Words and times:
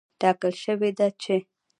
ټاکل 0.19 0.53
شوې 0.63 0.89
ده 0.97 1.07
چې 1.21 1.35